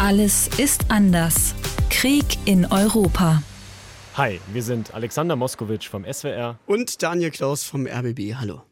[0.00, 1.56] Alles ist anders.
[1.90, 3.42] Krieg in Europa.
[4.14, 8.36] Hi, wir sind Alexander Moskowitsch vom SWR und Daniel Klaus vom RBB.
[8.36, 8.62] Hallo.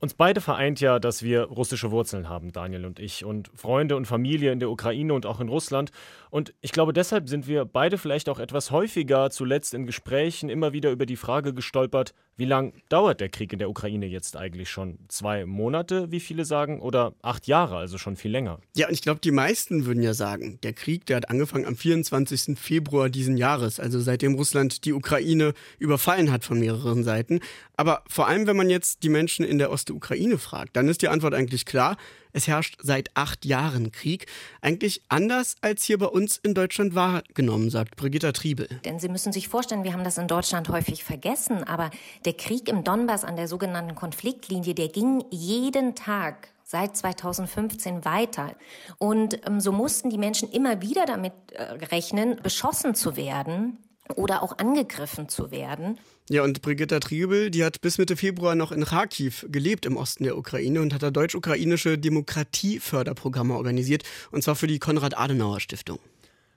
[0.00, 4.06] Uns beide vereint ja, dass wir russische Wurzeln haben, Daniel und ich, und Freunde und
[4.06, 5.92] Familie in der Ukraine und auch in Russland.
[6.34, 10.72] Und ich glaube, deshalb sind wir beide vielleicht auch etwas häufiger zuletzt in Gesprächen immer
[10.72, 14.68] wieder über die Frage gestolpert, wie lang dauert der Krieg in der Ukraine jetzt eigentlich
[14.68, 14.98] schon?
[15.06, 18.58] Zwei Monate, wie viele sagen, oder acht Jahre, also schon viel länger?
[18.74, 21.76] Ja, und ich glaube, die meisten würden ja sagen, der Krieg, der hat angefangen am
[21.76, 22.58] 24.
[22.58, 27.38] Februar diesen Jahres, also seitdem Russland die Ukraine überfallen hat von mehreren Seiten.
[27.76, 31.08] Aber vor allem, wenn man jetzt die Menschen in der Ostukraine fragt, dann ist die
[31.08, 31.96] Antwort eigentlich klar.
[32.34, 34.26] Es herrscht seit acht Jahren Krieg.
[34.60, 38.68] Eigentlich anders als hier bei uns in Deutschland wahrgenommen, sagt Brigitta Triebel.
[38.84, 41.90] Denn Sie müssen sich vorstellen, wir haben das in Deutschland häufig vergessen, aber
[42.24, 48.56] der Krieg im Donbass an der sogenannten Konfliktlinie, der ging jeden Tag seit 2015 weiter.
[48.98, 53.78] Und ähm, so mussten die Menschen immer wieder damit äh, rechnen, beschossen zu werden
[54.14, 55.98] oder auch angegriffen zu werden.
[56.30, 60.24] Ja, und Brigitta Triebel, die hat bis Mitte Februar noch in Kharkiv gelebt im Osten
[60.24, 65.98] der Ukraine und hat da deutsch-ukrainische Demokratieförderprogramme organisiert, und zwar für die Konrad-Adenauer-Stiftung.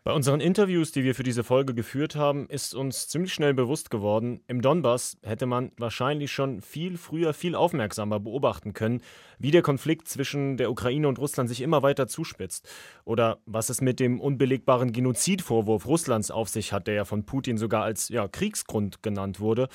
[0.08, 3.89] Bei unseren Interviews, die wir für diese Folge geführt haben, ist uns ziemlich schnell bewusst
[3.89, 9.02] geworden, im Donbass hätte man wahrscheinlich schon viel früher, viel aufmerksamer beobachten können,
[9.38, 12.69] wie der Konflikt zwischen der Ukraine und Russland sich immer weiter zuspitzt.
[13.03, 17.58] Oder was es mit dem unbelegbaren Genozidvorwurf Russlands auf sich hat, der ja von Putin
[17.58, 19.67] sogar als ja, Kriegsgrund genannt wurde.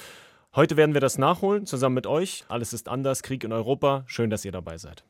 [0.57, 2.47] Heute werden wir das nachholen, zusammen mit euch.
[2.49, 4.05] Alles ist anders, Krieg in Europa.
[4.07, 5.05] Schön, dass ihr dabei seid.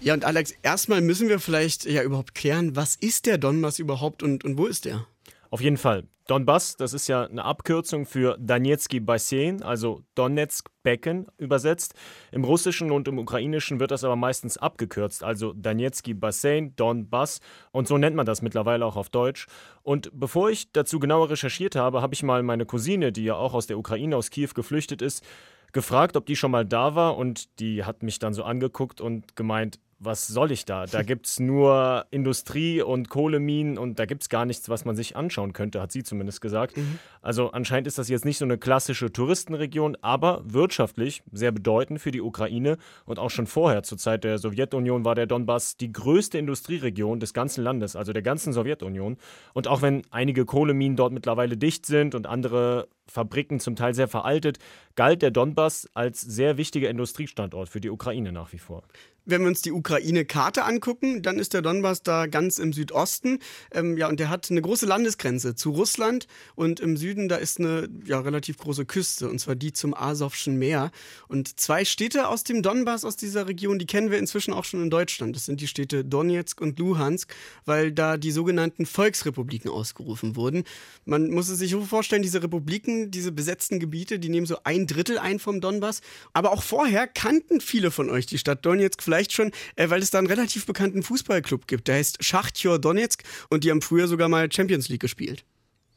[0.00, 4.22] Ja, und Alex, erstmal müssen wir vielleicht ja überhaupt klären, was ist der Donbass überhaupt
[4.22, 5.06] und, und wo ist der?
[5.50, 6.04] Auf jeden Fall.
[6.28, 11.94] Donbass, das ist ja eine Abkürzung für Donetski Bassin, also Donetsk Becken übersetzt.
[12.32, 17.40] Im Russischen und im Ukrainischen wird das aber meistens abgekürzt, also Donetski Bassin, Donbass.
[17.72, 19.46] Und so nennt man das mittlerweile auch auf Deutsch.
[19.82, 23.54] Und bevor ich dazu genauer recherchiert habe, habe ich mal meine Cousine, die ja auch
[23.54, 25.24] aus der Ukraine, aus Kiew geflüchtet ist,
[25.72, 27.16] gefragt, ob die schon mal da war.
[27.16, 30.86] Und die hat mich dann so angeguckt und gemeint, was soll ich da?
[30.86, 34.94] Da gibt es nur Industrie und Kohleminen und da gibt es gar nichts, was man
[34.94, 36.76] sich anschauen könnte, hat sie zumindest gesagt.
[36.76, 36.98] Mhm.
[37.20, 42.12] Also anscheinend ist das jetzt nicht so eine klassische Touristenregion, aber wirtschaftlich sehr bedeutend für
[42.12, 46.38] die Ukraine und auch schon vorher, zur Zeit der Sowjetunion, war der Donbass die größte
[46.38, 49.16] Industrieregion des ganzen Landes, also der ganzen Sowjetunion.
[49.52, 54.08] Und auch wenn einige Kohleminen dort mittlerweile dicht sind und andere Fabriken zum Teil sehr
[54.08, 54.58] veraltet,
[54.94, 58.82] galt der Donbass als sehr wichtiger Industriestandort für die Ukraine nach wie vor.
[59.30, 63.40] Wenn wir uns die Ukraine-Karte angucken, dann ist der Donbass da ganz im Südosten.
[63.72, 66.26] Ähm, ja, und der hat eine große Landesgrenze zu Russland.
[66.54, 70.58] Und im Süden, da ist eine ja, relativ große Küste, und zwar die zum Asowschen
[70.58, 70.90] Meer.
[71.28, 74.82] Und zwei Städte aus dem Donbass, aus dieser Region, die kennen wir inzwischen auch schon
[74.82, 75.36] in Deutschland.
[75.36, 77.30] Das sind die Städte Donetsk und Luhansk,
[77.66, 80.64] weil da die sogenannten Volksrepubliken ausgerufen wurden.
[81.04, 84.86] Man muss es sich so vorstellen, diese Republiken, diese besetzten Gebiete, die nehmen so ein
[84.86, 86.00] Drittel ein vom Donbass.
[86.32, 90.02] Aber auch vorher kannten viele von euch die Stadt Donetsk vielleicht vielleicht schon, äh, weil
[90.02, 91.88] es da einen relativ bekannten Fußballclub gibt.
[91.88, 95.44] Der heißt Schachtjor Donetsk und die haben früher sogar mal Champions League gespielt.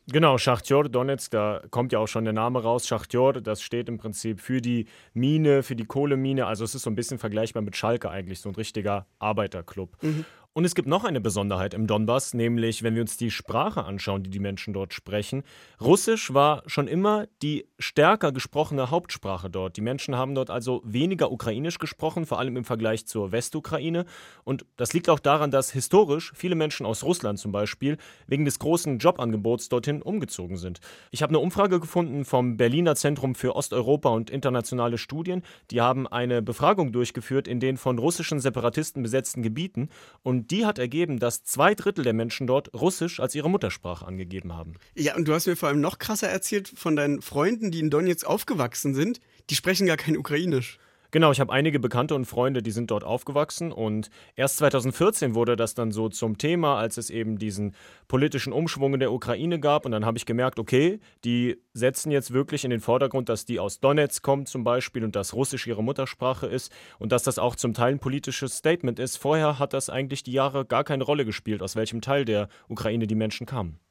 [0.07, 2.88] Genau, Schachtjor Donetsk, da kommt ja auch schon der Name raus.
[2.88, 6.47] Schachtjor, das steht im Prinzip für die Mine, für die Kohlemine.
[6.47, 9.95] Also es ist so ein bisschen vergleichbar mit Schalke eigentlich, so ein richtiger Arbeiterclub.
[10.01, 10.25] Mhm.
[10.53, 14.22] Und es gibt noch eine Besonderheit im Donbass, nämlich wenn wir uns die Sprache anschauen,
[14.22, 15.44] die die Menschen dort sprechen.
[15.79, 19.78] Russisch war schon immer die stärker gesprochene Hauptsprache dort.
[19.78, 24.03] Die Menschen haben dort also weniger Ukrainisch gesprochen, vor allem im Vergleich zur Westukraine.
[24.44, 27.97] Und das liegt auch daran, dass historisch viele Menschen aus Russland zum Beispiel
[28.28, 30.81] wegen des großen Jobangebots dorthin umgezogen sind.
[31.12, 35.44] Ich habe eine Umfrage gefunden vom Berliner Zentrum für Osteuropa und internationale Studien.
[35.69, 39.88] Die haben eine Befragung durchgeführt in den von russischen Separatisten besetzten Gebieten
[40.23, 44.07] und und die hat ergeben, dass zwei Drittel der Menschen dort Russisch als ihre Muttersprache
[44.07, 44.74] angegeben haben.
[44.96, 47.91] Ja, und du hast mir vor allem noch krasser erzählt von deinen Freunden, die in
[47.91, 49.19] Donetsk aufgewachsen sind.
[49.51, 50.80] Die sprechen gar kein Ukrainisch.
[51.12, 55.58] Genau, ich habe einige Bekannte und Freunde, die sind dort aufgewachsen und erst 2014 wurde
[55.58, 57.75] das dann so zum Thema, als es eben diesen
[58.08, 62.31] politischen Umschwung in der Ukraine gab und dann habe ich gemerkt, okay, die setzen jetzt
[62.31, 65.84] wirklich in den Vordergrund, dass die aus Donetsk kommen zum Beispiel und dass Russisch ihre
[65.84, 69.18] Muttersprache ist und dass das auch zum Teil ein politisches Statement ist.
[69.18, 73.06] Vorher hat das eigentlich die Jahre gar keine Rolle gespielt, aus welchem Teil der Ukraine
[73.06, 73.81] die Menschen kamen.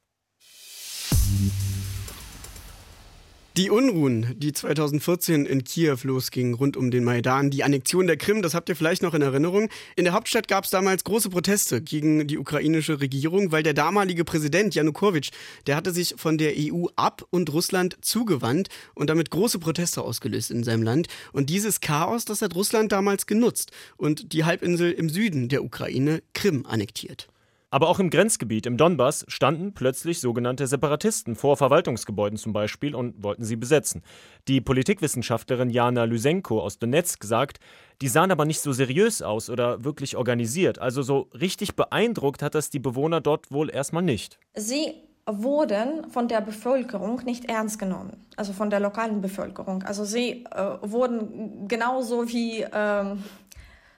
[3.57, 8.41] Die Unruhen, die 2014 in Kiew losgingen, rund um den Maidan, die Annexion der Krim,
[8.41, 9.67] das habt ihr vielleicht noch in Erinnerung.
[9.97, 14.23] In der Hauptstadt gab es damals große Proteste gegen die ukrainische Regierung, weil der damalige
[14.23, 15.31] Präsident Janukowitsch,
[15.67, 20.49] der hatte sich von der EU ab und Russland zugewandt und damit große Proteste ausgelöst
[20.49, 21.09] in seinem Land.
[21.33, 26.23] Und dieses Chaos, das hat Russland damals genutzt und die Halbinsel im Süden der Ukraine,
[26.33, 27.27] Krim, annektiert.
[27.73, 33.23] Aber auch im Grenzgebiet im Donbass standen plötzlich sogenannte Separatisten vor Verwaltungsgebäuden zum Beispiel und
[33.23, 34.03] wollten sie besetzen.
[34.49, 37.59] Die Politikwissenschaftlerin Jana Lysenko aus Donetsk sagt,
[38.01, 40.79] die sahen aber nicht so seriös aus oder wirklich organisiert.
[40.79, 44.37] Also so richtig beeindruckt hat das die Bewohner dort wohl erstmal nicht.
[44.53, 44.93] Sie
[45.25, 49.83] wurden von der Bevölkerung nicht ernst genommen, also von der lokalen Bevölkerung.
[49.83, 53.15] Also sie äh, wurden genauso wie äh,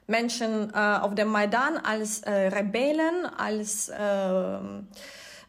[0.08, 4.58] Menschen äh, auf dem Maidan als äh, Rebellen, als äh,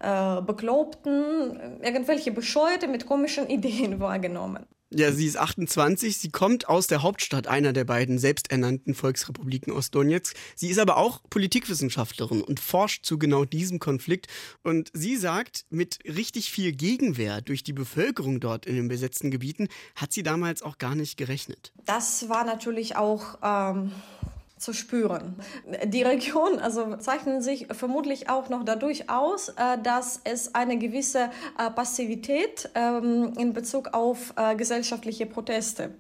[0.01, 4.67] äh, Bekloppten, irgendwelche Bescheuerte mit komischen Ideen wahrgenommen.
[4.97, 10.37] Ja, sie ist 28, sie kommt aus der Hauptstadt einer der beiden selbsternannten Volksrepubliken Ostdonetsk.
[10.55, 14.29] Sie ist aber auch Politikwissenschaftlerin und forscht zu genau diesem Konflikt.
[14.63, 19.67] Und sie sagt, mit richtig viel Gegenwehr durch die Bevölkerung dort in den besetzten Gebieten
[19.97, 21.73] hat sie damals auch gar nicht gerechnet.
[21.87, 23.91] Das war natürlich auch ähm,
[24.57, 25.37] zu spüren.
[25.85, 31.31] Die Region also zeichnen sich vermutlich auch noch dadurch aus, äh, dass es eine gewisse
[31.59, 35.95] äh, Passivität ähm, in Bezug auf äh, gesellschaftliche Proteste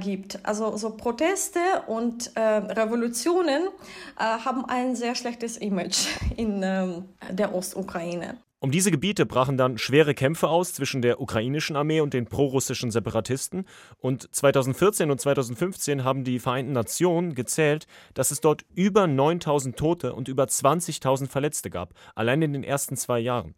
[0.00, 0.44] gibt.
[0.44, 3.68] Also so Proteste und Revolutionen
[4.16, 8.36] haben ein sehr schlechtes Image in ähm, der Ostukraine.
[8.62, 12.90] Um diese Gebiete brachen dann schwere Kämpfe aus zwischen der ukrainischen Armee und den prorussischen
[12.90, 13.64] Separatisten.
[14.00, 20.12] Und 2014 und 2015 haben die Vereinten Nationen gezählt, dass es dort über 9000 Tote
[20.12, 23.54] und über 20.000 Verletzte gab, allein in den ersten zwei Jahren.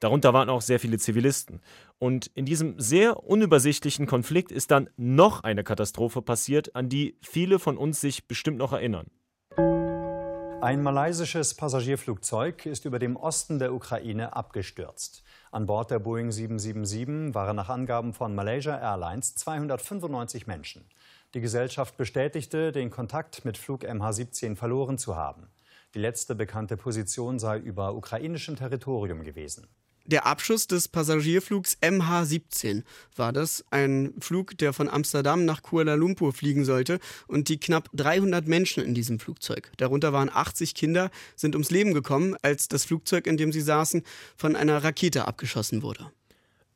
[0.00, 1.60] Darunter waren auch sehr viele Zivilisten.
[2.00, 7.60] Und in diesem sehr unübersichtlichen Konflikt ist dann noch eine Katastrophe passiert, an die viele
[7.60, 9.06] von uns sich bestimmt noch erinnern.
[10.62, 15.22] Ein malaysisches Passagierflugzeug ist über dem Osten der Ukraine abgestürzt.
[15.50, 20.84] An Bord der Boeing 777 waren nach Angaben von Malaysia Airlines 295 Menschen.
[21.32, 25.48] Die Gesellschaft bestätigte, den Kontakt mit Flug MH17 verloren zu haben.
[25.94, 29.66] Die letzte bekannte Position sei über ukrainischem Territorium gewesen
[30.06, 32.82] der Abschuss des Passagierflugs MH17
[33.16, 33.64] war das.
[33.70, 36.98] Ein Flug, der von Amsterdam nach Kuala Lumpur fliegen sollte.
[37.26, 41.94] Und die knapp 300 Menschen in diesem Flugzeug, darunter waren 80 Kinder, sind ums Leben
[41.94, 44.02] gekommen, als das Flugzeug, in dem sie saßen,
[44.36, 46.10] von einer Rakete abgeschossen wurde.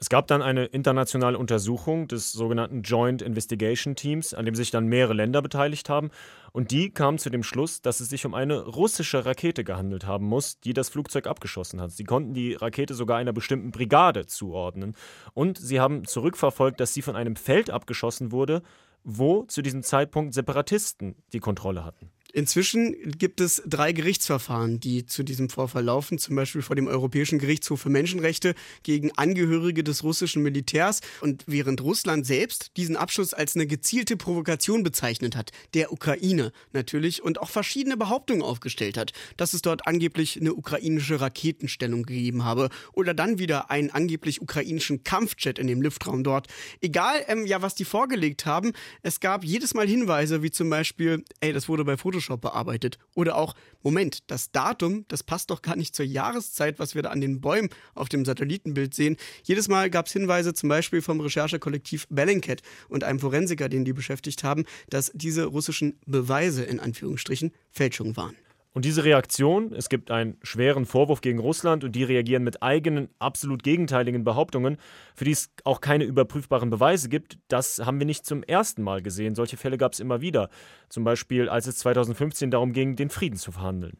[0.05, 4.87] Es gab dann eine internationale Untersuchung des sogenannten Joint Investigation Teams, an dem sich dann
[4.87, 6.11] mehrere Länder beteiligt haben.
[6.53, 10.27] Und die kamen zu dem Schluss, dass es sich um eine russische Rakete gehandelt haben
[10.27, 11.91] muss, die das Flugzeug abgeschossen hat.
[11.91, 14.95] Sie konnten die Rakete sogar einer bestimmten Brigade zuordnen.
[15.33, 18.61] Und sie haben zurückverfolgt, dass sie von einem Feld abgeschossen wurde,
[19.05, 22.11] wo zu diesem Zeitpunkt Separatisten die Kontrolle hatten.
[22.35, 27.39] Inzwischen gibt es drei Gerichtsverfahren, die zu diesem Vorfall laufen, zum Beispiel vor dem Europäischen
[27.39, 31.01] Gerichtshof für Menschenrechte gegen Angehörige des russischen Militärs.
[31.21, 37.23] Und während Russland selbst diesen Abschuss als eine gezielte Provokation bezeichnet hat, der Ukraine natürlich,
[37.23, 42.69] und auch verschiedene Behauptungen aufgestellt hat, dass es dort angeblich eine ukrainische Raketenstellung gegeben habe
[42.95, 46.49] oder dann wieder einen angeblich ukrainischen Kampfjet in dem Luftraum dort.
[46.81, 48.73] Egal, ähm, ja, was die vorgelegt haben,
[49.03, 52.99] es gab jedes Mal Hinweise, wie zum Beispiel, ey, das wurde bei Photoshop Photoshop bearbeitet.
[53.15, 57.11] Oder auch, Moment, das Datum, das passt doch gar nicht zur Jahreszeit, was wir da
[57.11, 59.17] an den Bäumen auf dem Satellitenbild sehen.
[59.43, 63.93] Jedes Mal gab es Hinweise, zum Beispiel vom Recherchekollektiv Bellingcat und einem Forensiker, den die
[63.93, 68.37] beschäftigt haben, dass diese russischen Beweise in Anführungsstrichen Fälschungen waren.
[68.75, 73.09] Und diese Reaktion, es gibt einen schweren Vorwurf gegen Russland und die reagieren mit eigenen,
[73.21, 74.79] absolut gegenteiligen Behauptungen,
[75.15, 79.01] für die es auch keine überprüfbaren Beweise gibt, das haben wir nicht zum ersten Mal
[79.01, 79.37] gesehen.
[79.37, 80.51] Solche Fälle gab es immer wieder.
[80.89, 83.97] Zum Beispiel, als es 2015 darum ging, den Frieden zu verhandeln.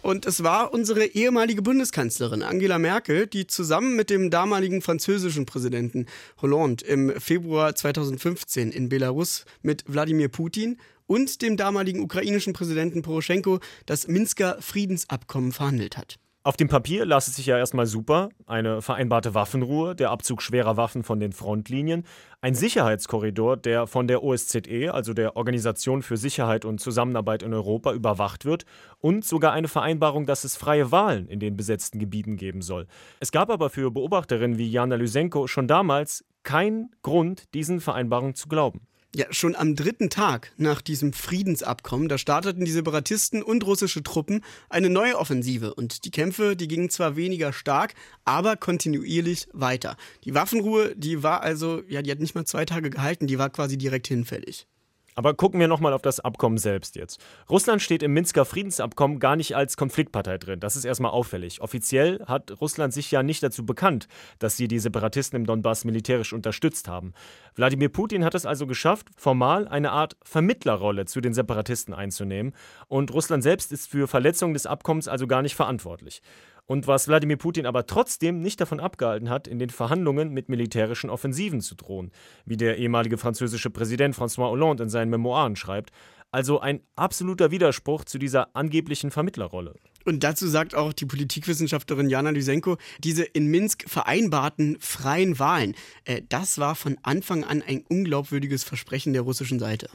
[0.00, 6.06] Und es war unsere ehemalige Bundeskanzlerin Angela Merkel, die zusammen mit dem damaligen französischen Präsidenten
[6.42, 13.60] Hollande im Februar 2015 in Belarus mit Wladimir Putin und dem damaligen ukrainischen Präsidenten Poroschenko
[13.86, 16.18] das Minsker Friedensabkommen verhandelt hat.
[16.46, 18.28] Auf dem Papier las es sich ja erstmal super.
[18.46, 22.04] Eine vereinbarte Waffenruhe, der Abzug schwerer Waffen von den Frontlinien,
[22.42, 27.94] ein Sicherheitskorridor, der von der OSZE, also der Organisation für Sicherheit und Zusammenarbeit in Europa,
[27.94, 28.66] überwacht wird
[28.98, 32.88] und sogar eine Vereinbarung, dass es freie Wahlen in den besetzten Gebieten geben soll.
[33.20, 38.48] Es gab aber für Beobachterinnen wie Jana Lysenko schon damals keinen Grund, diesen Vereinbarungen zu
[38.48, 38.86] glauben.
[39.16, 44.40] Ja, schon am dritten Tag nach diesem Friedensabkommen, da starteten die Separatisten und russische Truppen
[44.68, 45.72] eine neue Offensive.
[45.72, 47.94] Und die Kämpfe, die gingen zwar weniger stark,
[48.24, 49.96] aber kontinuierlich weiter.
[50.24, 53.50] Die Waffenruhe, die war also, ja, die hat nicht mal zwei Tage gehalten, die war
[53.50, 54.66] quasi direkt hinfällig.
[55.14, 57.20] Aber gucken wir nochmal auf das Abkommen selbst jetzt.
[57.48, 60.60] Russland steht im Minsker Friedensabkommen gar nicht als Konfliktpartei drin.
[60.60, 61.60] Das ist erstmal auffällig.
[61.60, 66.32] Offiziell hat Russland sich ja nicht dazu bekannt, dass sie die Separatisten im Donbass militärisch
[66.32, 67.12] unterstützt haben.
[67.54, 72.52] Wladimir Putin hat es also geschafft, formal eine Art Vermittlerrolle zu den Separatisten einzunehmen.
[72.88, 76.22] Und Russland selbst ist für Verletzungen des Abkommens also gar nicht verantwortlich.
[76.66, 81.10] Und was Wladimir Putin aber trotzdem nicht davon abgehalten hat, in den Verhandlungen mit militärischen
[81.10, 82.10] Offensiven zu drohen,
[82.46, 85.90] wie der ehemalige französische Präsident François Hollande in seinen Memoiren schreibt,
[86.34, 89.76] also ein absoluter Widerspruch zu dieser angeblichen Vermittlerrolle.
[90.04, 96.22] Und dazu sagt auch die Politikwissenschaftlerin Jana Lysenko, diese in Minsk vereinbarten freien Wahlen, äh,
[96.28, 99.88] das war von Anfang an ein unglaubwürdiges Versprechen der russischen Seite.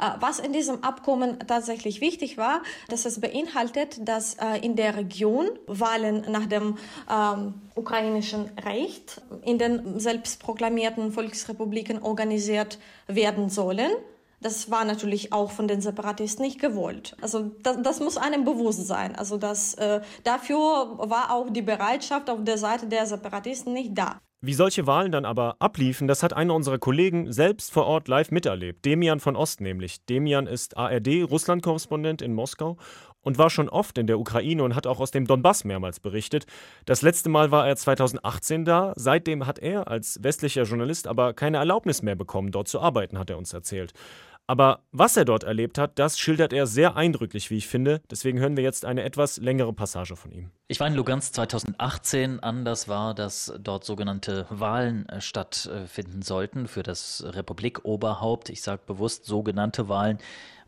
[0.00, 4.96] Äh, was in diesem Abkommen tatsächlich wichtig war, dass es beinhaltet, dass äh, in der
[4.96, 6.78] Region Wahlen nach dem
[7.10, 13.92] ähm, ukrainischen Recht in den selbstproklamierten Volksrepubliken organisiert werden sollen.
[14.42, 17.16] Das war natürlich auch von den Separatisten nicht gewollt.
[17.20, 19.14] Also das, das muss einem bewusst sein.
[19.16, 24.20] Also das, äh, dafür war auch die Bereitschaft auf der Seite der Separatisten nicht da.
[24.44, 28.32] Wie solche Wahlen dann aber abliefen, das hat einer unserer Kollegen selbst vor Ort live
[28.32, 28.84] miterlebt.
[28.84, 30.04] Demian von Ost nämlich.
[30.06, 32.76] Demian ist ARD-Russland-Korrespondent in Moskau
[33.20, 36.46] und war schon oft in der Ukraine und hat auch aus dem Donbass mehrmals berichtet.
[36.86, 38.92] Das letzte Mal war er 2018 da.
[38.96, 43.30] Seitdem hat er als westlicher Journalist aber keine Erlaubnis mehr bekommen, dort zu arbeiten, hat
[43.30, 43.92] er uns erzählt.
[44.46, 48.02] Aber was er dort erlebt hat, das schildert er sehr eindrücklich, wie ich finde.
[48.10, 50.50] Deswegen hören wir jetzt eine etwas längere Passage von ihm.
[50.68, 52.40] Ich war in Lugansk 2018.
[52.40, 58.50] Anders war, dass dort sogenannte Wahlen äh, stattfinden sollten für das Republikoberhaupt.
[58.50, 60.18] Ich sage bewusst sogenannte Wahlen,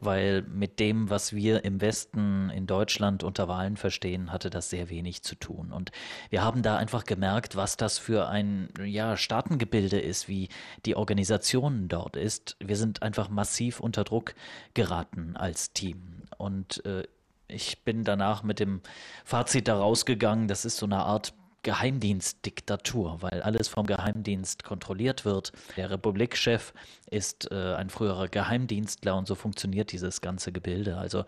[0.05, 4.91] weil mit dem, was wir im Westen in Deutschland unter Wahlen verstehen, hatte das sehr
[4.91, 5.73] wenig zu tun.
[5.73, 5.91] Und
[6.31, 10.49] wir haben da einfach gemerkt, was das für ein ja, Staatengebilde ist, wie
[10.87, 12.57] die Organisation dort ist.
[12.61, 14.35] Wir sind einfach massiv unter Druck
[14.75, 16.23] geraten als Team.
[16.37, 17.05] Und äh,
[17.49, 18.81] ich bin danach mit dem
[19.25, 21.35] Fazit da rausgegangen, das ist so eine Art
[21.65, 25.53] Geheimdienstdiktatur, weil alles vom Geheimdienst kontrolliert wird.
[25.77, 26.73] Der Republikchef
[27.11, 30.97] ist äh, ein früherer Geheimdienstler und so funktioniert dieses ganze Gebilde.
[30.97, 31.25] Also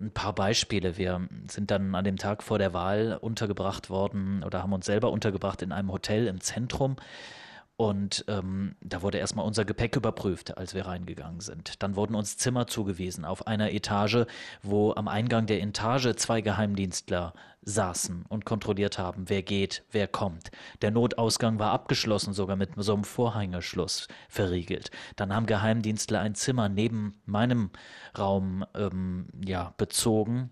[0.00, 0.96] ein paar Beispiele.
[0.98, 5.10] Wir sind dann an dem Tag vor der Wahl untergebracht worden oder haben uns selber
[5.10, 6.96] untergebracht in einem Hotel im Zentrum.
[7.78, 11.82] Und ähm, da wurde erstmal unser Gepäck überprüft, als wir reingegangen sind.
[11.82, 14.24] Dann wurden uns Zimmer zugewiesen auf einer Etage,
[14.62, 20.50] wo am Eingang der Etage zwei Geheimdienstler saßen und kontrolliert haben, wer geht, wer kommt.
[20.80, 24.90] Der Notausgang war abgeschlossen, sogar mit so einem Vorhängeschluss verriegelt.
[25.16, 27.70] Dann haben Geheimdienstler ein Zimmer neben meinem
[28.16, 30.50] Raum ähm, ja, bezogen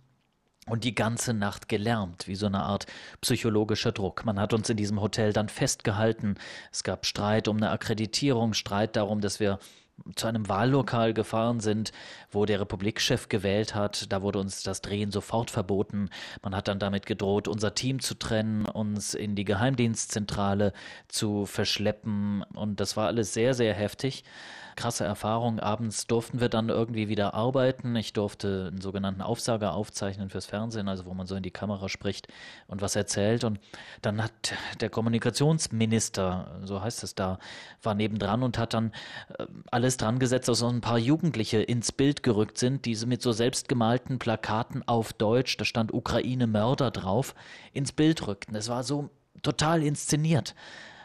[0.66, 2.86] und die ganze Nacht gelärmt, wie so eine Art
[3.20, 4.24] psychologischer Druck.
[4.24, 6.36] Man hat uns in diesem Hotel dann festgehalten.
[6.72, 9.58] Es gab Streit um eine Akkreditierung, Streit darum, dass wir
[10.16, 11.92] zu einem Wahllokal gefahren sind,
[12.30, 14.12] wo der Republikchef gewählt hat.
[14.12, 16.10] Da wurde uns das Drehen sofort verboten.
[16.42, 20.72] Man hat dann damit gedroht, unser Team zu trennen, uns in die Geheimdienstzentrale
[21.08, 22.42] zu verschleppen.
[22.54, 24.24] Und das war alles sehr, sehr heftig
[24.76, 25.60] krasse Erfahrung.
[25.60, 27.96] Abends durften wir dann irgendwie wieder arbeiten.
[27.96, 31.88] Ich durfte einen sogenannten Aufsager aufzeichnen fürs Fernsehen, also wo man so in die Kamera
[31.88, 32.28] spricht
[32.66, 33.44] und was erzählt.
[33.44, 33.60] Und
[34.02, 34.32] dann hat
[34.80, 37.38] der Kommunikationsminister, so heißt es da,
[37.82, 38.92] war nebendran und hat dann
[39.38, 43.22] äh, alles dran gesetzt, dass so ein paar Jugendliche ins Bild gerückt sind, die mit
[43.22, 47.34] so selbstgemalten Plakaten auf Deutsch, da stand Ukraine Mörder drauf,
[47.72, 48.54] ins Bild rückten.
[48.56, 49.10] Es war so
[49.42, 50.54] total inszeniert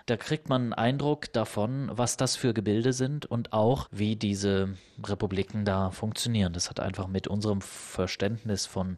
[0.10, 4.76] da kriegt man einen Eindruck davon, was das für Gebilde sind und auch, wie diese
[5.04, 6.54] Republiken da funktionieren.
[6.54, 8.98] Das hat einfach mit unserem Verständnis von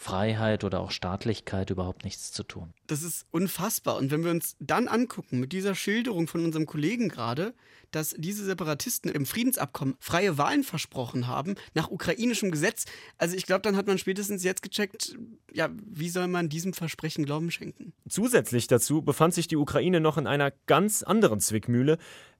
[0.00, 2.72] Freiheit oder auch Staatlichkeit überhaupt nichts zu tun.
[2.86, 3.98] Das ist unfassbar.
[3.98, 7.52] Und wenn wir uns dann angucken, mit dieser Schilderung von unserem Kollegen gerade,
[7.90, 12.86] dass diese Separatisten im Friedensabkommen freie Wahlen versprochen haben, nach ukrainischem Gesetz,
[13.18, 15.18] also ich glaube, dann hat man spätestens jetzt gecheckt,
[15.52, 17.92] ja, wie soll man diesem Versprechen Glauben schenken?
[18.08, 21.98] Zusätzlich dazu befand sich die Ukraine noch in einer ganz anderen Zwickmühle,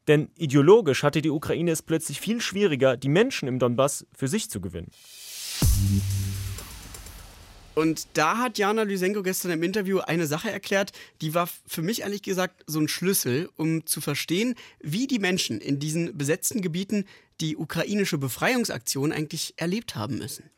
[0.09, 4.49] denn ideologisch hatte die Ukraine es plötzlich viel schwieriger, die Menschen im Donbass für sich
[4.49, 4.90] zu gewinnen.
[7.81, 12.03] Und da hat Jana Lysenko gestern im Interview eine Sache erklärt, die war für mich
[12.03, 17.07] ehrlich gesagt so ein Schlüssel, um zu verstehen, wie die Menschen in diesen besetzten Gebieten
[17.41, 20.51] die ukrainische Befreiungsaktion eigentlich erlebt haben müssen.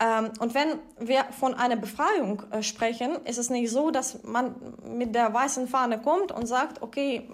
[0.00, 4.56] Ähm, und wenn wir von einer Befreiung äh, sprechen, ist es nicht so, dass man
[4.82, 7.28] mit der weißen Fahne kommt und sagt, okay,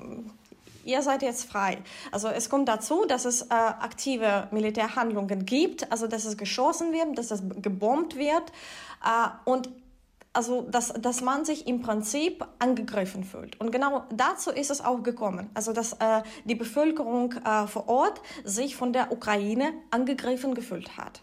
[0.87, 1.79] ihr seid jetzt frei.
[2.13, 7.19] Also es kommt dazu, dass es äh, aktive Militärhandlungen gibt, also dass es geschossen wird,
[7.19, 8.53] dass es gebombt wird
[9.05, 9.69] äh, und
[10.33, 13.59] also dass, dass man sich im Prinzip angegriffen fühlt.
[13.59, 15.49] Und genau dazu ist es auch gekommen.
[15.55, 21.23] Also dass äh, die Bevölkerung äh, vor Ort sich von der Ukraine angegriffen gefühlt hat.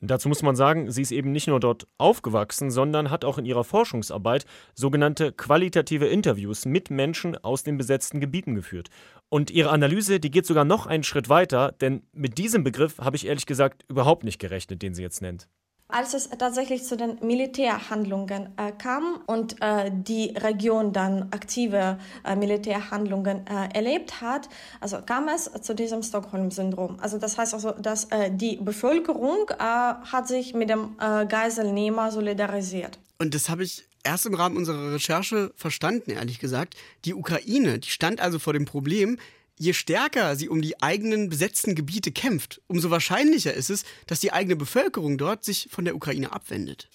[0.00, 3.44] Dazu muss man sagen, sie ist eben nicht nur dort aufgewachsen, sondern hat auch in
[3.44, 8.90] ihrer Forschungsarbeit sogenannte qualitative Interviews mit Menschen aus den besetzten Gebieten geführt.
[9.28, 13.16] Und ihre Analyse, die geht sogar noch einen Schritt weiter, denn mit diesem Begriff habe
[13.16, 15.48] ich ehrlich gesagt überhaupt nicht gerechnet, den sie jetzt nennt.
[15.90, 22.36] Als es tatsächlich zu den Militärhandlungen äh, kam und äh, die Region dann aktive äh,
[22.36, 26.98] Militärhandlungen äh, erlebt hat, also kam es zu diesem Stockholm-Syndrom.
[27.00, 32.98] Also das heißt also, dass äh, die Bevölkerung äh, hat sich mit dem Geiselnehmer solidarisiert.
[33.18, 36.76] Und das habe ich erst im Rahmen unserer Recherche verstanden, ehrlich gesagt.
[37.04, 39.18] Die Ukraine, die stand also vor dem Problem,
[39.58, 44.32] je stärker sie um die eigenen besetzten Gebiete kämpft, umso wahrscheinlicher ist es, dass die
[44.32, 46.88] eigene Bevölkerung dort sich von der Ukraine abwendet.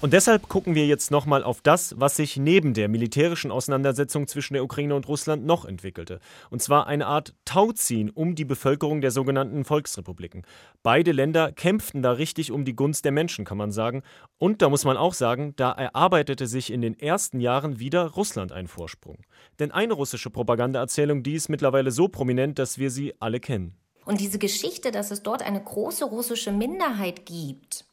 [0.00, 4.54] Und deshalb gucken wir jetzt nochmal auf das, was sich neben der militärischen Auseinandersetzung zwischen
[4.54, 6.20] der Ukraine und Russland noch entwickelte.
[6.50, 10.44] Und zwar eine Art Tauziehen um die Bevölkerung der sogenannten Volksrepubliken.
[10.84, 14.04] Beide Länder kämpften da richtig um die Gunst der Menschen, kann man sagen.
[14.38, 18.52] Und da muss man auch sagen, da erarbeitete sich in den ersten Jahren wieder Russland
[18.52, 19.18] einen Vorsprung.
[19.58, 23.74] Denn eine russische Propagandaerzählung, die ist mittlerweile so prominent, dass wir sie alle kennen.
[24.04, 27.87] Und diese Geschichte, dass es dort eine große russische Minderheit gibt,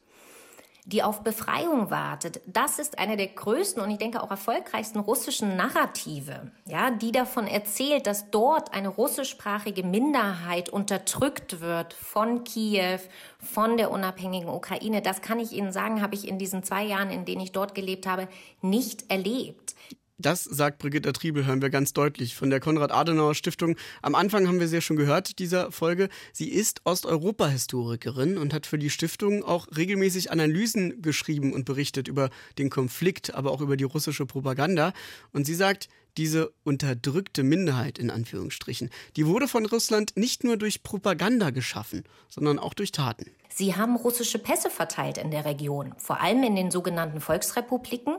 [0.86, 2.40] die auf Befreiung wartet.
[2.46, 7.48] Das ist eine der größten und ich denke auch erfolgreichsten russischen Narrative, ja, die davon
[7.48, 13.00] erzählt, dass dort eine russischsprachige Minderheit unterdrückt wird von Kiew,
[13.40, 15.02] von der unabhängigen Ukraine.
[15.02, 17.74] Das kann ich Ihnen sagen, habe ich in diesen zwei Jahren, in denen ich dort
[17.74, 18.28] gelebt habe,
[18.62, 19.74] nicht erlebt.
[20.18, 23.76] Das sagt Brigitta Triebel, hören wir ganz deutlich von der Konrad-Adenauer-Stiftung.
[24.00, 26.08] Am Anfang haben wir sie ja schon gehört, dieser Folge.
[26.32, 32.30] Sie ist Osteuropa-Historikerin und hat für die Stiftung auch regelmäßig Analysen geschrieben und berichtet über
[32.56, 34.94] den Konflikt, aber auch über die russische Propaganda.
[35.34, 40.82] Und sie sagt, diese unterdrückte Minderheit in Anführungsstrichen, die wurde von Russland nicht nur durch
[40.82, 43.32] Propaganda geschaffen, sondern auch durch Taten.
[43.50, 48.16] Sie haben russische Pässe verteilt in der Region, vor allem in den sogenannten Volksrepubliken,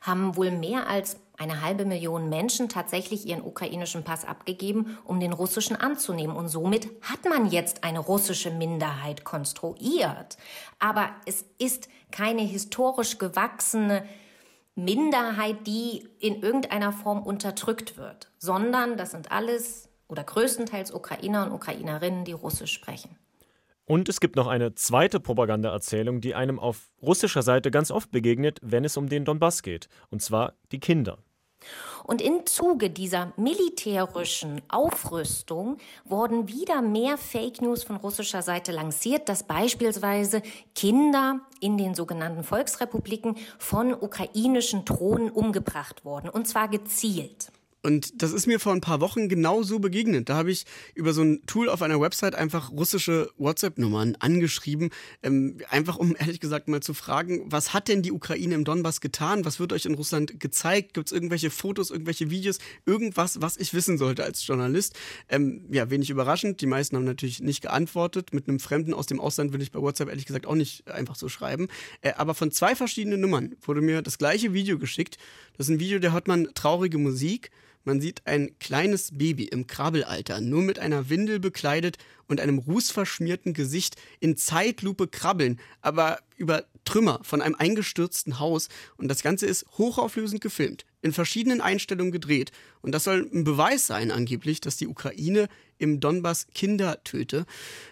[0.00, 5.32] haben wohl mehr als eine halbe Million Menschen tatsächlich ihren ukrainischen Pass abgegeben, um den
[5.32, 6.36] russischen anzunehmen.
[6.36, 10.36] Und somit hat man jetzt eine russische Minderheit konstruiert.
[10.78, 14.04] Aber es ist keine historisch gewachsene
[14.74, 21.52] Minderheit, die in irgendeiner Form unterdrückt wird, sondern das sind alles oder größtenteils Ukrainer und
[21.52, 23.16] Ukrainerinnen, die Russisch sprechen.
[23.86, 28.58] Und es gibt noch eine zweite Propagandaerzählung, die einem auf russischer Seite ganz oft begegnet,
[28.62, 31.18] wenn es um den Donbass geht, und zwar die Kinder.
[32.04, 39.28] Und im Zuge dieser militärischen Aufrüstung wurden wieder mehr Fake News von russischer Seite lanciert,
[39.28, 40.42] dass beispielsweise
[40.74, 47.50] Kinder in den sogenannten Volksrepubliken von ukrainischen Drohnen umgebracht wurden, und zwar gezielt.
[47.86, 50.28] Und das ist mir vor ein paar Wochen genau so begegnet.
[50.28, 50.64] Da habe ich
[50.96, 54.90] über so ein Tool auf einer Website einfach russische WhatsApp-Nummern angeschrieben,
[55.22, 59.00] ähm, einfach um ehrlich gesagt mal zu fragen, was hat denn die Ukraine im Donbass
[59.00, 59.44] getan?
[59.44, 60.94] Was wird euch in Russland gezeigt?
[60.94, 64.98] Gibt es irgendwelche Fotos, irgendwelche Videos, irgendwas, was ich wissen sollte als Journalist?
[65.28, 66.60] Ähm, ja, wenig überraschend.
[66.62, 68.34] Die meisten haben natürlich nicht geantwortet.
[68.34, 71.14] Mit einem Fremden aus dem Ausland will ich bei WhatsApp ehrlich gesagt auch nicht einfach
[71.14, 71.68] so schreiben.
[72.00, 75.18] Äh, aber von zwei verschiedenen Nummern wurde mir das gleiche Video geschickt.
[75.56, 77.52] Das ist ein Video, da hört man traurige Musik.
[77.86, 83.54] Man sieht ein kleines Baby im Krabbelalter, nur mit einer Windel bekleidet und einem rußverschmierten
[83.54, 88.68] Gesicht in Zeitlupe krabbeln, aber über Trümmer von einem eingestürzten Haus.
[88.96, 92.52] Und das Ganze ist hochauflösend gefilmt, in verschiedenen Einstellungen gedreht.
[92.82, 97.44] Und das soll ein Beweis sein, angeblich, dass die Ukraine im Donbass Kinder töte.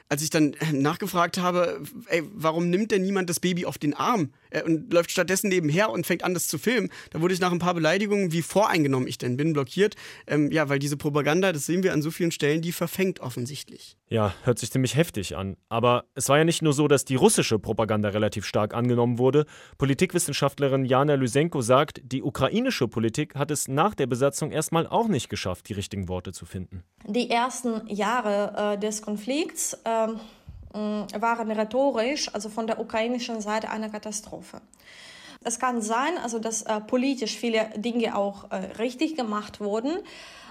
[0.09, 3.95] Als ich dann äh, nachgefragt habe, ey, warum nimmt denn niemand das Baby auf den
[3.95, 7.41] Arm äh, und läuft stattdessen nebenher und fängt an, das zu filmen, da wurde ich
[7.41, 9.97] nach ein paar Beleidigungen, wie voreingenommen ich denn bin, blockiert.
[10.27, 13.97] Ähm, ja, weil diese Propaganda, das sehen wir an so vielen Stellen, die verfängt offensichtlich.
[14.09, 15.57] Ja, hört sich ziemlich heftig an.
[15.69, 19.47] Aber es war ja nicht nur so, dass die russische Propaganda relativ stark angenommen wurde.
[19.79, 23.04] Politikwissenschaftlerin Jana Lysenko sagt, die ukrainische Politik
[23.35, 26.83] hat es nach der Besatzung erstmal auch nicht geschafft, die richtigen Worte zu finden.
[27.07, 30.09] Die ersten Jahre äh, des Konflikts äh,
[30.73, 34.61] waren rhetorisch, also von der ukrainischen Seite, eine Katastrophe.
[35.45, 39.99] Es kann sein, also dass äh, politisch viele Dinge auch äh, richtig gemacht wurden.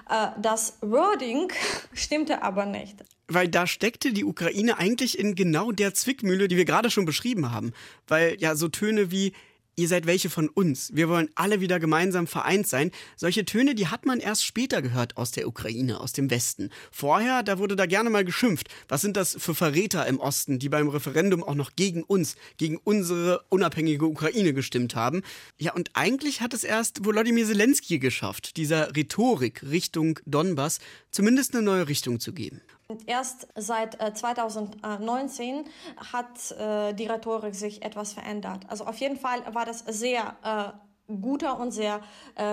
[0.09, 1.51] Äh, das Wording
[1.93, 3.03] stimmte aber nicht.
[3.27, 7.51] Weil da steckte die Ukraine eigentlich in genau der Zwickmühle, die wir gerade schon beschrieben
[7.51, 7.73] haben.
[8.07, 9.33] Weil ja so Töne wie
[9.75, 10.91] ihr seid welche von uns.
[10.93, 12.91] Wir wollen alle wieder gemeinsam vereint sein.
[13.15, 16.69] Solche Töne, die hat man erst später gehört aus der Ukraine, aus dem Westen.
[16.91, 18.69] Vorher, da wurde da gerne mal geschimpft.
[18.87, 22.77] Was sind das für Verräter im Osten, die beim Referendum auch noch gegen uns, gegen
[22.77, 25.21] unsere unabhängige Ukraine gestimmt haben?
[25.57, 30.79] Ja, und eigentlich hat es erst Volodymyr Zelensky geschafft, dieser Rhetorik Richtung Donbass
[31.11, 32.61] zumindest eine neue Richtung zu geben.
[33.05, 35.63] Erst seit 2019 äh,
[36.11, 38.61] hat äh, die Rhetorik sich etwas verändert.
[38.67, 40.77] Also auf jeden Fall war das sehr äh,
[41.07, 41.99] guter und sehr
[42.35, 42.43] äh,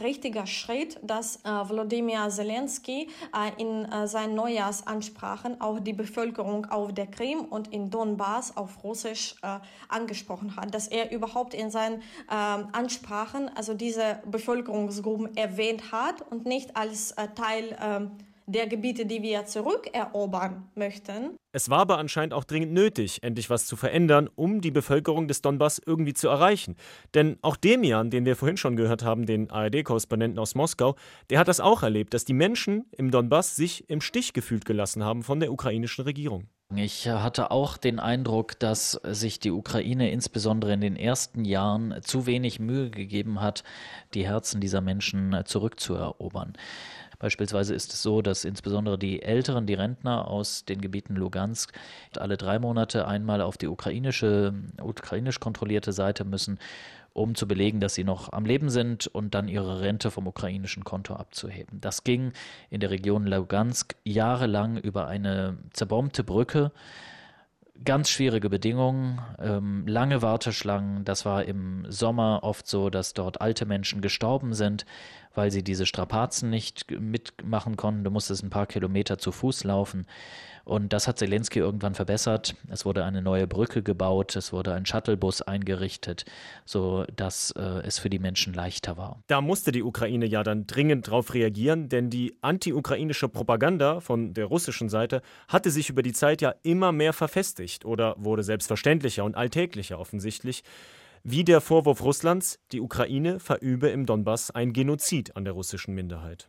[0.00, 6.92] richtiger Schritt, dass äh, Volodymyr Zelensky äh, in äh, seinen Neujahrsansprachen auch die Bevölkerung auf
[6.92, 12.02] der Krim und in Donbass auf Russisch äh, angesprochen hat, dass er überhaupt in seinen
[12.30, 18.12] ähm, Ansprachen also diese Bevölkerungsgruppen erwähnt hat und nicht als äh, Teil ähm,
[18.52, 21.36] der Gebiete, die wir zurückerobern möchten.
[21.52, 25.42] Es war aber anscheinend auch dringend nötig, endlich was zu verändern, um die Bevölkerung des
[25.42, 26.76] Donbass irgendwie zu erreichen.
[27.14, 30.96] Denn auch Demian, den wir vorhin schon gehört haben, den ARD-Korrespondenten aus Moskau,
[31.28, 35.04] der hat das auch erlebt, dass die Menschen im Donbass sich im Stich gefühlt gelassen
[35.04, 36.46] haben von der ukrainischen Regierung.
[36.76, 42.26] Ich hatte auch den Eindruck, dass sich die Ukraine insbesondere in den ersten Jahren zu
[42.26, 43.64] wenig Mühe gegeben hat,
[44.14, 46.52] die Herzen dieser Menschen zurückzuerobern.
[47.20, 51.72] Beispielsweise ist es so, dass insbesondere die Älteren, die Rentner aus den Gebieten Lugansk
[52.16, 56.58] alle drei Monate einmal auf die ukrainische, ukrainisch kontrollierte Seite müssen,
[57.12, 60.82] um zu belegen, dass sie noch am Leben sind und dann ihre Rente vom ukrainischen
[60.82, 61.78] Konto abzuheben.
[61.80, 62.32] Das ging
[62.70, 66.72] in der Region Lugansk jahrelang über eine zerbombte Brücke
[67.84, 71.04] ganz schwierige Bedingungen, ähm, lange Warteschlangen.
[71.04, 74.84] Das war im Sommer oft so, dass dort alte Menschen gestorben sind,
[75.34, 78.04] weil sie diese Strapazen nicht mitmachen konnten.
[78.04, 80.06] Du musstest ein paar Kilometer zu Fuß laufen.
[80.64, 82.54] Und das hat Zelensky irgendwann verbessert.
[82.68, 86.24] Es wurde eine neue Brücke gebaut, es wurde ein Shuttlebus eingerichtet,
[86.64, 89.22] sodass äh, es für die Menschen leichter war.
[89.26, 94.44] Da musste die Ukraine ja dann dringend darauf reagieren, denn die anti-ukrainische Propaganda von der
[94.44, 99.36] russischen Seite hatte sich über die Zeit ja immer mehr verfestigt oder wurde selbstverständlicher und
[99.36, 100.62] alltäglicher offensichtlich
[101.22, 106.48] wie der Vorwurf Russlands, die Ukraine verübe im Donbass ein Genozid an der russischen Minderheit.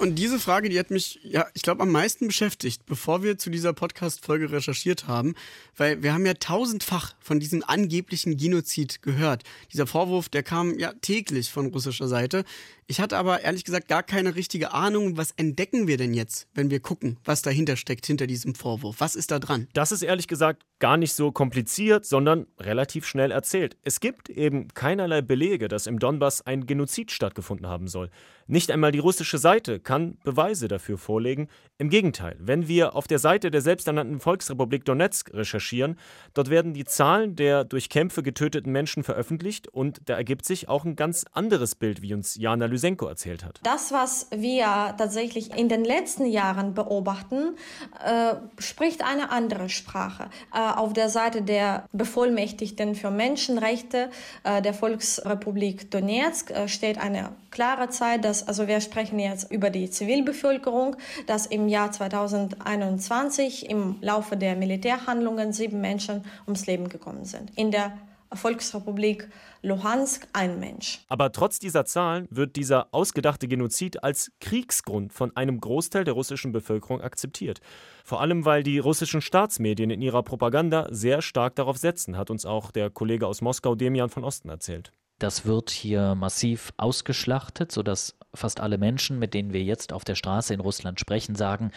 [0.00, 3.50] Und diese Frage, die hat mich, ja, ich glaube, am meisten beschäftigt, bevor wir zu
[3.50, 5.34] dieser Podcast-Folge recherchiert haben,
[5.76, 9.42] weil wir haben ja tausendfach von diesem angeblichen Genozid gehört.
[9.74, 12.44] Dieser Vorwurf, der kam ja täglich von russischer Seite.
[12.86, 16.70] Ich hatte aber ehrlich gesagt gar keine richtige Ahnung, was entdecken wir denn jetzt, wenn
[16.70, 18.96] wir gucken, was dahinter steckt, hinter diesem Vorwurf.
[19.00, 19.68] Was ist da dran?
[19.74, 23.76] Das ist ehrlich gesagt gar nicht so kompliziert, sondern relativ schnell erzählt.
[23.84, 28.10] Es gibt eben keinerlei Belege, dass im Donbass ein Genozid stattgefunden haben soll.
[28.48, 31.48] Nicht einmal die russische Seite kann Beweise dafür vorlegen.
[31.78, 35.96] Im Gegenteil, wenn wir auf der Seite der selbsternannten Volksrepublik Donetsk recherchieren,
[36.34, 40.84] dort werden die Zahlen der durch Kämpfe getöteten Menschen veröffentlicht und da ergibt sich auch
[40.84, 43.60] ein ganz anderes Bild, wie uns Jana Lys Lysenko erzählt hat.
[43.62, 47.56] Das, was wir tatsächlich in den letzten Jahren beobachten,
[48.02, 50.30] äh, spricht eine andere Sprache.
[50.52, 54.10] Äh, auf der Seite der Bevollmächtigten für Menschenrechte
[54.44, 59.70] äh, der Volksrepublik Donetsk äh, steht eine klare Zeit, dass, also wir sprechen jetzt über
[59.70, 67.24] die Zivilbevölkerung, dass im Jahr 2021 im Laufe der Militärhandlungen sieben Menschen ums Leben gekommen
[67.24, 67.50] sind.
[67.56, 67.92] In der
[68.32, 69.28] Volksrepublik
[69.62, 71.00] Luhansk ein Mensch.
[71.08, 76.52] Aber trotz dieser Zahlen wird dieser ausgedachte Genozid als Kriegsgrund von einem Großteil der russischen
[76.52, 77.60] Bevölkerung akzeptiert.
[78.04, 82.46] Vor allem, weil die russischen Staatsmedien in ihrer Propaganda sehr stark darauf setzen, hat uns
[82.46, 84.92] auch der Kollege aus Moskau Demian von Osten erzählt.
[85.18, 90.14] Das wird hier massiv ausgeschlachtet, sodass fast alle Menschen, mit denen wir jetzt auf der
[90.14, 91.72] Straße in Russland sprechen, sagen,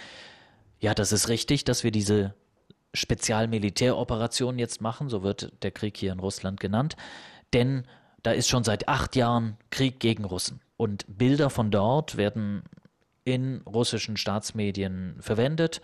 [0.79, 2.33] ja, das ist richtig, dass wir diese
[2.93, 6.95] Spezialmilitäroperation jetzt machen, so wird der Krieg hier in Russland genannt,
[7.53, 7.85] denn
[8.21, 10.61] da ist schon seit acht Jahren Krieg gegen Russen.
[10.77, 12.63] Und Bilder von dort werden
[13.25, 15.81] in russischen Staatsmedien verwendet.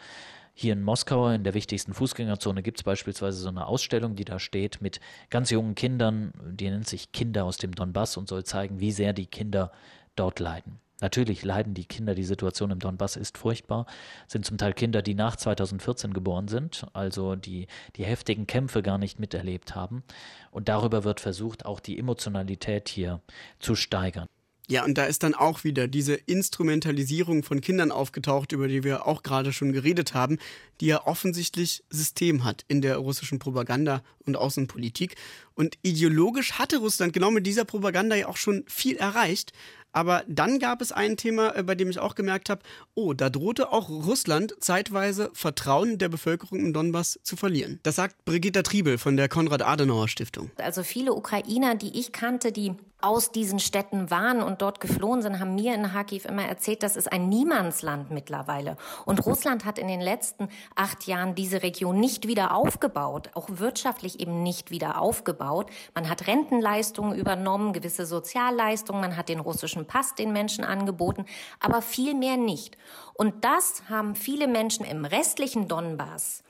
[0.54, 4.40] Hier in Moskau, in der wichtigsten Fußgängerzone, gibt es beispielsweise so eine Ausstellung, die da
[4.40, 8.80] steht mit ganz jungen Kindern, die nennt sich Kinder aus dem Donbass und soll zeigen,
[8.80, 9.72] wie sehr die Kinder
[10.16, 10.82] dort leiden.
[11.02, 13.86] Natürlich leiden die Kinder, die Situation im Donbass ist furchtbar,
[14.28, 18.98] sind zum Teil Kinder, die nach 2014 geboren sind, also die die heftigen Kämpfe gar
[18.98, 20.04] nicht miterlebt haben.
[20.52, 23.22] Und darüber wird versucht, auch die Emotionalität hier
[23.60, 24.28] zu steigern.
[24.72, 29.08] Ja, und da ist dann auch wieder diese Instrumentalisierung von Kindern aufgetaucht, über die wir
[29.08, 30.38] auch gerade schon geredet haben,
[30.80, 35.16] die ja offensichtlich System hat in der russischen Propaganda und Außenpolitik.
[35.60, 39.52] Und ideologisch hatte Russland genau mit dieser Propaganda ja auch schon viel erreicht.
[39.92, 42.62] Aber dann gab es ein Thema, äh, bei dem ich auch gemerkt habe,
[42.96, 47.82] oh, da drohte auch Russland zeitweise Vertrauen der Bevölkerung im Donbass zu verlieren.
[47.84, 50.50] Das sagt Brigitta Triebel von der Konrad-Adenauer-Stiftung.
[50.58, 55.40] Also viele Ukrainer, die ich kannte, die aus diesen Städten waren und dort geflohen sind,
[55.40, 58.76] haben mir in Kharkiv immer erzählt, das ist ein Niemandsland mittlerweile.
[59.06, 64.20] Und Russland hat in den letzten acht Jahren diese Region nicht wieder aufgebaut, auch wirtschaftlich
[64.20, 65.49] eben nicht wieder aufgebaut.
[65.94, 71.26] Man hat Rentenleistungen übernommen, gewisse Sozialleistungen, man hat den russischen Pass den Menschen angeboten,
[71.60, 72.78] aber viel mehr nicht.
[73.14, 76.44] Und das haben viele Menschen im restlichen Donbass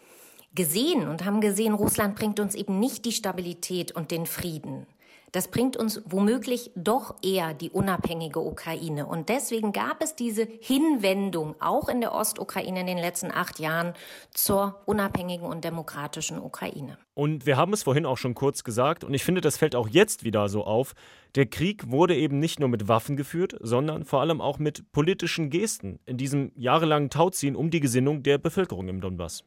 [0.55, 4.87] gesehen und haben gesehen, Russland bringt uns eben nicht die Stabilität und den Frieden.
[5.31, 9.05] Das bringt uns womöglich doch eher die unabhängige Ukraine.
[9.05, 13.93] Und deswegen gab es diese Hinwendung auch in der Ostukraine in den letzten acht Jahren
[14.33, 16.97] zur unabhängigen und demokratischen Ukraine.
[17.13, 19.89] Und wir haben es vorhin auch schon kurz gesagt, und ich finde, das fällt auch
[19.89, 20.93] jetzt wieder so auf.
[21.35, 25.49] Der Krieg wurde eben nicht nur mit Waffen geführt, sondern vor allem auch mit politischen
[25.49, 29.43] Gesten in diesem jahrelangen Tauziehen um die Gesinnung der Bevölkerung im Donbass.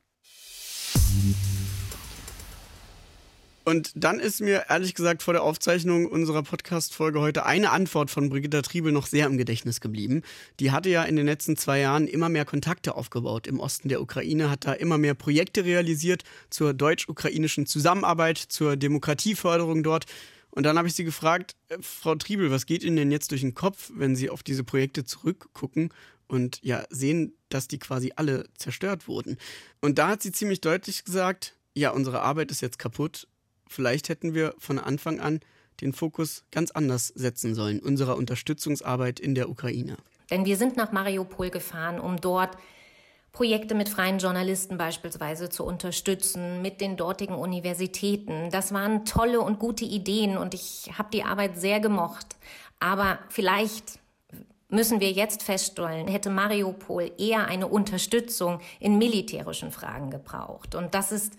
[3.65, 8.29] Und dann ist mir ehrlich gesagt vor der Aufzeichnung unserer Podcast-Folge heute eine Antwort von
[8.29, 10.23] Brigitta Triebel noch sehr im Gedächtnis geblieben.
[10.59, 14.03] Die hatte ja in den letzten zwei Jahren immer mehr Kontakte aufgebaut im Osten der
[14.03, 20.07] Ukraine, hat da immer mehr Projekte realisiert zur deutsch-ukrainischen Zusammenarbeit, zur Demokratieförderung dort.
[20.51, 23.43] Und dann habe ich sie gefragt, äh, Frau Triebel, was geht Ihnen denn jetzt durch
[23.43, 25.91] den Kopf, wenn Sie auf diese Projekte zurückgucken
[26.27, 29.39] und ja sehen, dass die quasi alle zerstört wurden?
[29.81, 33.29] Und da hat sie ziemlich deutlich gesagt, ja, unsere Arbeit ist jetzt kaputt
[33.73, 35.41] vielleicht hätten wir von Anfang an
[35.81, 39.97] den Fokus ganz anders setzen sollen, unserer Unterstützungsarbeit in der Ukraine.
[40.31, 42.57] Denn wir sind nach Mariupol gefahren, um dort
[43.33, 48.51] Projekte mit freien Journalisten beispielsweise zu unterstützen, mit den dortigen Universitäten.
[48.51, 52.37] Das waren tolle und gute Ideen und ich habe die Arbeit sehr gemocht.
[52.79, 53.99] Aber vielleicht
[54.69, 60.75] müssen wir jetzt feststellen, hätte Mariupol eher eine Unterstützung in militärischen Fragen gebraucht.
[60.75, 61.35] Und das ist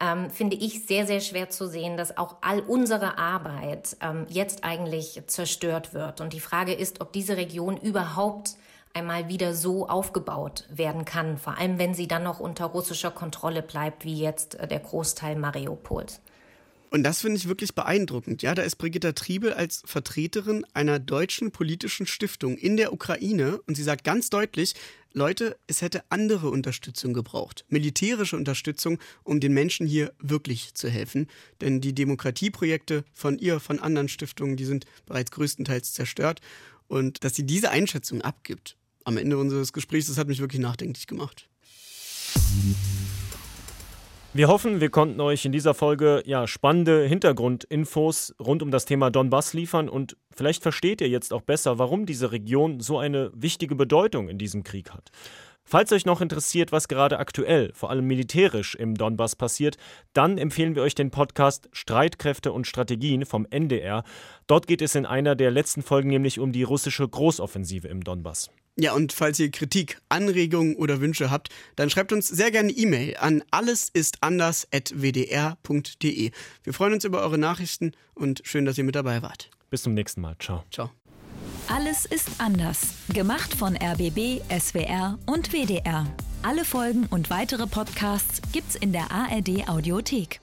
[0.00, 4.64] ähm, finde ich sehr, sehr schwer zu sehen, dass auch all unsere Arbeit ähm, jetzt
[4.64, 6.20] eigentlich zerstört wird.
[6.20, 8.56] Und die Frage ist, ob diese Region überhaupt
[8.92, 13.62] einmal wieder so aufgebaut werden kann, vor allem wenn sie dann noch unter russischer Kontrolle
[13.62, 16.20] bleibt, wie jetzt äh, der Großteil Mariupols.
[16.94, 18.42] Und das finde ich wirklich beeindruckend.
[18.42, 23.74] Ja, da ist Brigitta Triebel als Vertreterin einer deutschen politischen Stiftung in der Ukraine und
[23.74, 24.74] sie sagt ganz deutlich,
[25.12, 31.26] Leute, es hätte andere Unterstützung gebraucht, militärische Unterstützung, um den Menschen hier wirklich zu helfen.
[31.60, 36.40] Denn die Demokratieprojekte von ihr, von anderen Stiftungen, die sind bereits größtenteils zerstört.
[36.86, 41.08] Und dass sie diese Einschätzung abgibt am Ende unseres Gesprächs, das hat mich wirklich nachdenklich
[41.08, 41.48] gemacht.
[44.36, 49.12] Wir hoffen, wir konnten euch in dieser Folge ja spannende Hintergrundinfos rund um das Thema
[49.12, 53.76] Donbass liefern und vielleicht versteht ihr jetzt auch besser, warum diese Region so eine wichtige
[53.76, 55.12] Bedeutung in diesem Krieg hat.
[55.62, 59.76] Falls euch noch interessiert, was gerade aktuell, vor allem militärisch im Donbass passiert,
[60.14, 64.02] dann empfehlen wir euch den Podcast Streitkräfte und Strategien vom NDR.
[64.48, 68.50] Dort geht es in einer der letzten Folgen nämlich um die russische Großoffensive im Donbass.
[68.76, 73.16] Ja, und falls ihr Kritik, Anregungen oder Wünsche habt, dann schreibt uns sehr gerne E-Mail
[73.18, 76.30] an allesistanders.wdr.de.
[76.64, 79.50] Wir freuen uns über eure Nachrichten und schön, dass ihr mit dabei wart.
[79.70, 80.34] Bis zum nächsten Mal.
[80.40, 80.64] Ciao.
[80.72, 80.90] Ciao.
[81.68, 82.94] Alles ist anders.
[83.12, 86.06] Gemacht von RBB, SWR und WDR.
[86.42, 90.40] Alle Folgen und weitere Podcasts gibt's in der ARD Audiothek.